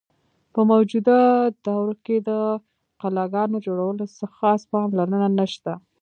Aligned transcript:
په 0.53 0.61
موجوده 0.71 1.17
دور 1.65 1.87
کښې 2.05 2.17
د 2.29 2.29
قلاګانو 3.01 3.57
جوړولو 3.65 4.03
څۀ 4.15 4.25
خاص 4.37 4.61
پام 4.71 4.89
لرنه 4.97 5.27
نشته۔ 5.39 5.73